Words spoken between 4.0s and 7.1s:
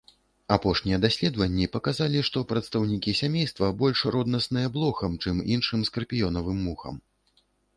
роднасныя блохам, чым іншым скарпіёнавым мухам.